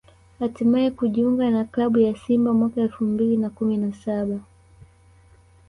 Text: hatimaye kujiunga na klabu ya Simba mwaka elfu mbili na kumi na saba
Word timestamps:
hatimaye 0.39 0.91
kujiunga 0.91 1.49
na 1.49 1.63
klabu 1.65 1.99
ya 1.99 2.15
Simba 2.15 2.53
mwaka 2.53 2.81
elfu 2.81 3.03
mbili 3.03 3.37
na 3.37 3.49
kumi 3.49 3.77
na 3.77 3.93
saba 3.93 4.39